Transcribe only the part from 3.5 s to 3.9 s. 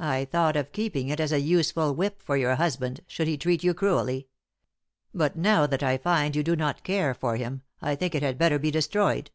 you